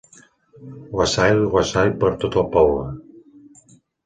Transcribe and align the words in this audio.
Wassail, 0.99 1.41
wassail 1.57 1.93
per 2.01 2.11
tot 2.25 2.39
el 2.43 2.49
poble. 2.57 2.89